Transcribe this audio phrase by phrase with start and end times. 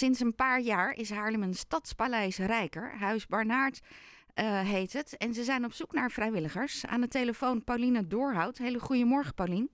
[0.00, 2.98] Sinds een paar jaar is Haarlem een stadspaleis rijker.
[2.98, 3.80] Huis Barnaert
[4.34, 5.16] uh, heet het.
[5.16, 6.86] En ze zijn op zoek naar vrijwilligers.
[6.86, 8.58] Aan de telefoon Pauline Doorhout.
[8.58, 9.68] Hele goedemorgen, Pauline.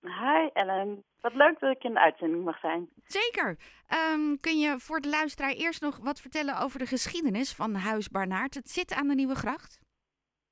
[0.00, 1.04] Hi Ellen.
[1.20, 2.88] Wat leuk dat ik in de uitzending mag zijn.
[3.04, 3.48] Zeker.
[4.12, 8.08] Um, kun je voor de luisteraar eerst nog wat vertellen over de geschiedenis van Huis
[8.08, 8.54] Barnaert?
[8.54, 9.80] Het zit aan de Nieuwe Gracht.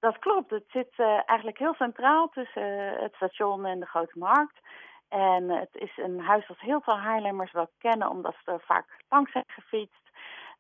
[0.01, 0.51] Dat klopt.
[0.51, 4.59] Het zit uh, eigenlijk heel centraal tussen uh, het station en de Grote Markt.
[5.09, 9.05] En het is een huis dat heel veel Haarlemmers wel kennen, omdat ze er vaak
[9.09, 10.11] langs zijn gefietst.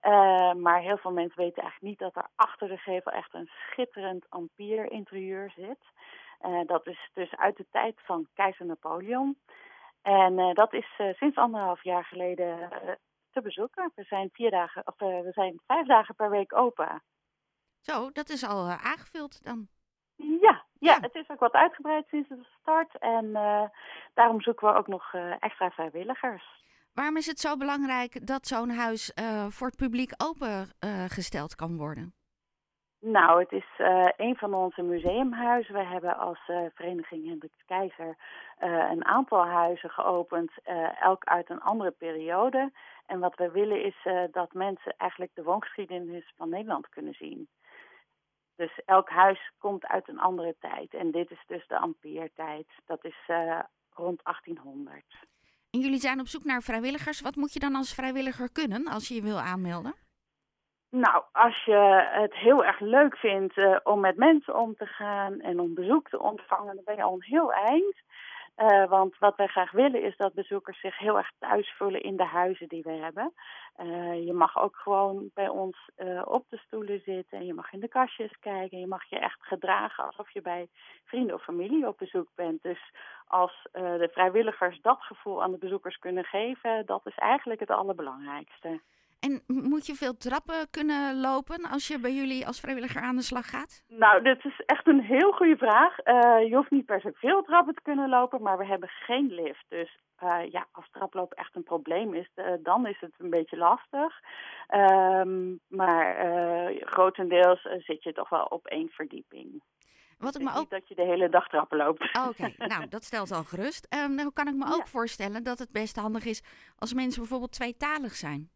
[0.02, 3.50] Uh, maar heel veel mensen weten eigenlijk niet dat er achter de gevel echt een
[3.70, 5.78] schitterend ampier-interieur zit.
[6.46, 9.38] Uh, dat is dus uit de tijd van keizer Napoleon.
[10.02, 12.70] En uh, dat is sinds anderhalf jaar geleden
[13.30, 13.92] te bezoeken.
[13.95, 17.02] We zijn, vier dagen, of, we zijn vijf dagen per week open.
[17.80, 19.68] Zo, dat is al aangevuld dan?
[20.16, 22.98] Ja, ja, ja, het is ook wat uitgebreid sinds de start.
[22.98, 23.32] En
[24.14, 26.56] daarom zoeken we ook nog extra vrijwilligers.
[26.92, 32.12] Waarom is het zo belangrijk dat zo'n huis uh, voor het publiek opengesteld kan worden?
[33.01, 33.66] Nou, het is
[34.16, 35.74] een van onze museumhuizen.
[35.74, 36.38] We hebben als
[36.74, 38.16] vereniging Hendrik Keizer
[38.90, 40.51] een aantal huizen geopend,
[41.01, 42.73] elk uit een andere periode.
[43.06, 47.49] En wat we willen is dat mensen eigenlijk de woongeschiedenis van Nederland kunnen zien.
[48.59, 50.95] Dus elk huis komt uit een andere tijd.
[50.95, 52.66] En dit is dus de Ampeertijd.
[52.87, 53.16] Dat is
[53.90, 55.04] rond 1800.
[55.70, 57.20] En jullie zijn op zoek naar vrijwilligers.
[57.20, 59.95] Wat moet je dan als vrijwilliger kunnen als je je wil aanmelden?
[60.90, 65.41] Nou, als je het heel erg leuk vindt uh, om met mensen om te gaan
[65.41, 67.97] en om bezoek te ontvangen, dan ben je al een heel eind.
[68.56, 72.16] Uh, want wat wij graag willen is dat bezoekers zich heel erg thuis voelen in
[72.16, 73.32] de huizen die we hebben.
[73.78, 75.91] Uh, je mag ook gewoon bij ons
[76.25, 78.78] op de stoelen zitten en je mag in de kastjes kijken.
[78.78, 80.69] Je mag je echt gedragen alsof je bij
[81.04, 82.62] vrienden of familie op bezoek bent.
[82.62, 82.92] Dus
[83.26, 88.81] als de vrijwilligers dat gevoel aan de bezoekers kunnen geven, dat is eigenlijk het allerbelangrijkste.
[89.20, 89.42] En
[89.78, 93.50] moet je veel trappen kunnen lopen als je bij jullie als vrijwilliger aan de slag
[93.50, 93.84] gaat?
[93.88, 95.93] Nou, dit is echt een heel goede vraag.
[96.04, 99.34] Uh, je hoeft niet per se veel trappen te kunnen lopen, maar we hebben geen
[99.34, 99.65] lift.
[99.69, 103.56] Dus uh, ja, als traplopen echt een probleem is, uh, dan is het een beetje
[103.56, 104.21] lastig.
[104.75, 106.16] Um, maar
[106.81, 109.62] grotendeels zit je toch wel op één verdieping.
[110.19, 110.59] Wat ik me ook...
[110.59, 112.16] Niet dat je de hele dag trappen loopt.
[112.16, 112.66] Oh, Oké, okay.
[112.72, 113.95] nou dat stelt al gerust.
[113.95, 116.43] Um, nou kan ik me ook voorstellen dat het best handig is
[116.77, 118.50] als mensen bijvoorbeeld tweetalig zijn.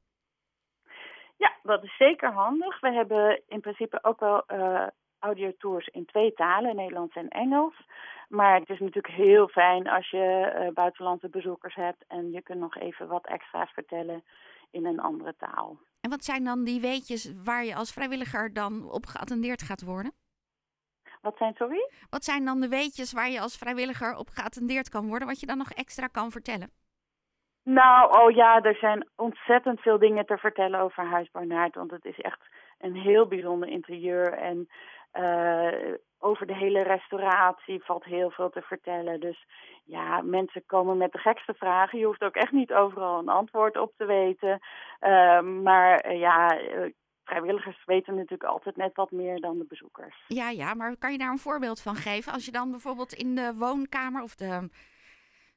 [1.44, 2.80] Ja, dat is zeker handig.
[2.80, 4.86] We hebben in principe ook wel uh,
[5.18, 7.74] audiotours in twee talen, Nederlands en Engels.
[8.28, 12.58] Maar het is natuurlijk heel fijn als je uh, buitenlandse bezoekers hebt en je kunt
[12.58, 14.24] nog even wat extra's vertellen
[14.70, 15.78] in een andere taal.
[16.00, 20.12] En wat zijn dan die weetjes waar je als vrijwilliger dan op geattendeerd gaat worden?
[21.20, 21.90] Wat zijn, sorry?
[22.10, 25.46] Wat zijn dan de weetjes waar je als vrijwilliger op geattendeerd kan worden, wat je
[25.46, 26.81] dan nog extra kan vertellen?
[27.64, 31.74] Nou, oh ja, er zijn ontzettend veel dingen te vertellen over Huis Barnaert.
[31.74, 32.40] Want het is echt
[32.78, 34.32] een heel bijzonder interieur.
[34.32, 34.68] En
[35.12, 39.20] uh, over de hele restauratie valt heel veel te vertellen.
[39.20, 39.46] Dus
[39.84, 41.98] ja, mensen komen met de gekste vragen.
[41.98, 44.60] Je hoeft ook echt niet overal een antwoord op te weten.
[45.00, 46.58] Uh, maar uh, ja,
[47.24, 50.24] vrijwilligers weten natuurlijk altijd net wat meer dan de bezoekers.
[50.28, 52.32] Ja, ja, maar kan je daar een voorbeeld van geven?
[52.32, 54.68] Als je dan bijvoorbeeld in de woonkamer of de,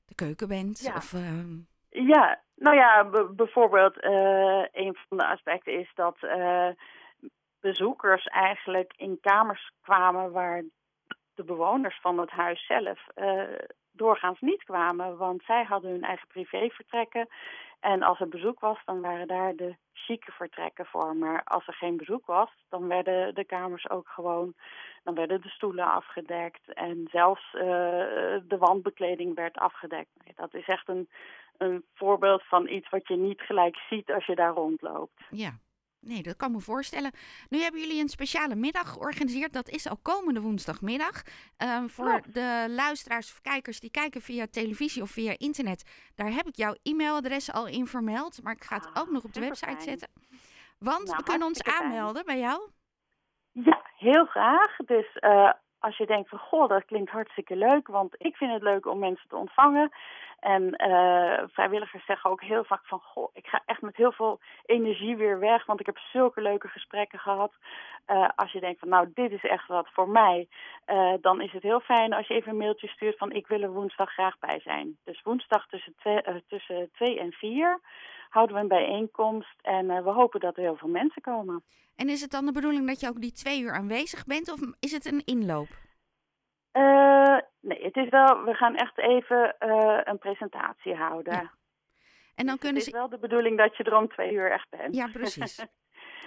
[0.06, 0.80] de keuken bent?
[0.80, 0.96] Ja.
[0.96, 1.58] Of, ehm,
[1.96, 6.70] ja, nou ja, bijvoorbeeld uh, een van de aspecten is dat uh,
[7.62, 10.64] bezoekers eigenlijk in kamers kwamen waar
[11.36, 13.44] de bewoners van het huis zelf uh,
[13.92, 17.28] doorgaans niet kwamen, want zij hadden hun eigen privévertrekken.
[17.80, 21.16] En als er bezoek was, dan waren daar de chique vertrekken voor.
[21.16, 24.54] Maar als er geen bezoek was, dan werden de kamers ook gewoon,
[25.04, 27.62] dan werden de stoelen afgedekt en zelfs uh,
[28.44, 30.10] de wandbekleding werd afgedekt.
[30.36, 31.10] Dat is echt een,
[31.58, 35.22] een voorbeeld van iets wat je niet gelijk ziet als je daar rondloopt.
[35.30, 35.52] Ja,
[36.06, 37.12] Nee, dat kan me voorstellen.
[37.50, 39.54] Nu hebben jullie een speciale middag georganiseerd.
[39.54, 41.22] Dat is al komende woensdagmiddag.
[41.64, 42.20] Uh, voor ja.
[42.32, 46.12] de luisteraars of kijkers die kijken via televisie of via internet.
[46.16, 48.44] Daar heb ik jouw e-mailadres al in vermeld.
[48.44, 49.82] Maar ik ga het ah, ook nog op de website fijn.
[49.82, 50.10] zetten.
[50.80, 52.26] Want nou, we kunnen ons aanmelden fijn.
[52.26, 52.70] bij jou.
[53.52, 54.76] Ja, heel graag.
[54.76, 55.52] Dus uh,
[55.86, 59.00] als je denkt van goh, dat klinkt hartstikke leuk, want ik vind het leuk om
[59.00, 59.92] mensen te ontvangen.
[60.40, 64.40] En uh, vrijwilligers zeggen ook heel vaak van goh, ik ga echt met heel veel
[64.66, 67.54] energie weer weg, want ik heb zulke leuke gesprekken gehad.
[68.08, 70.48] Uh, als je denkt van nou, dit is echt wat voor mij,
[70.88, 73.62] uh, dan is het heel fijn als je even een mailtje stuurt van ik wil
[73.62, 74.98] er woensdag graag bij zijn.
[75.04, 77.80] Dus woensdag tussen twee, tussen twee en vier
[78.36, 81.64] houden we een bijeenkomst en we hopen dat er heel veel mensen komen.
[81.96, 84.60] En is het dan de bedoeling dat je ook die twee uur aanwezig bent of
[84.80, 85.68] is het een inloop?
[86.74, 91.34] Uh, nee, het is wel, we gaan echt even uh, een presentatie houden.
[91.34, 91.52] Ja.
[92.36, 94.70] En dan kunnen het is wel de bedoeling dat je er om twee uur echt
[94.70, 94.96] bent.
[94.96, 95.60] Ja, precies.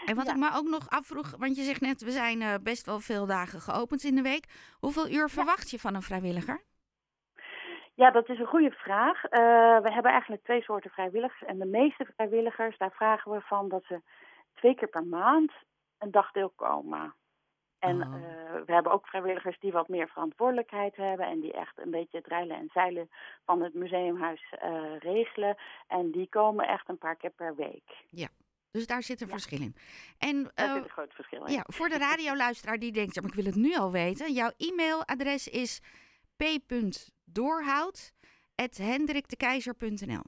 [0.07, 0.33] En wat Ja.
[0.33, 3.27] ik me ook nog afvroeg, want je zegt net, we zijn eh, best wel veel
[3.27, 4.45] dagen geopend in de week.
[4.81, 6.63] Hoeveel uur verwacht je van een vrijwilliger?
[7.99, 9.25] Ja, dat is een goede vraag.
[9.25, 9.41] Eh,
[9.83, 11.43] we hebben eigenlijk twee soorten vrijwilligers.
[11.49, 14.01] En de meeste vrijwilligers, daar vragen we van dat ze
[14.55, 15.53] twee keer per maand
[15.99, 17.15] een dagdeel komen.
[17.79, 18.15] En Oh.
[18.15, 18.21] eh,
[18.67, 22.27] we hebben ook vrijwilligers die wat meer verantwoordelijkheid hebben en die echt een beetje het
[22.27, 23.11] reilen en zeilen
[23.45, 25.57] van het museumhuis eh, regelen.
[25.87, 28.05] En die komen echt een paar keer per week.
[28.71, 29.33] Dus daar zit een Ja.
[29.33, 29.77] verschil in.
[30.19, 31.53] En Daar zit een groot verschil in.
[31.53, 34.33] ja, voor de radioluisteraar die denkt, ja, maar ik wil het nu al weten.
[34.33, 35.81] Jouw e-mailadres is
[37.33, 40.23] p.doorhout.hendrikdekeizer.nl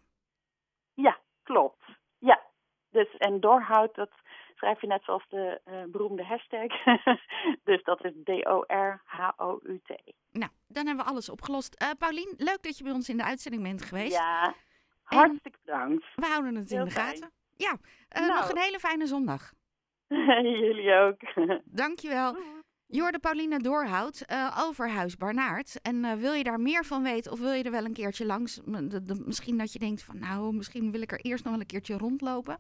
[0.94, 1.82] Ja, klopt.
[2.19, 2.41] Ja,
[2.91, 4.11] dus en doorhout, dat
[4.55, 6.85] schrijf je net zoals de eh, beroemde hashtag.
[7.69, 9.88] dus dat is D-O-R-H-O-U-T.
[10.32, 11.75] Nou, dan hebben we alles opgelost.
[11.75, 14.17] Eh Paulien, leuk dat je bij ons in de uitzending bent geweest.
[14.17, 14.55] Ja,
[15.02, 16.05] hartstikke bedankt.
[16.14, 17.06] We houden het in de fijn.
[17.06, 17.31] gaten.
[17.56, 17.76] Ja,
[18.08, 18.35] eh, Nou.
[18.41, 19.52] nog een hele fijne zondag.
[20.62, 21.19] Jullie ook.
[21.64, 22.37] Dankjewel.
[22.93, 25.81] Jorde Pauline Doorhout eh, over Huis Barnaert.
[25.83, 28.27] En eh, wil je daar meer van weten of wil je er wel een keertje
[28.27, 28.61] langs?
[29.25, 31.99] Misschien dat je denkt van nou, misschien wil ik er eerst nog wel een keertje
[31.99, 32.59] rondlopen.